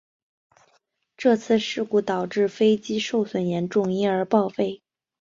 [1.15, 4.81] 这次事故导致飞机受损严重因而报废。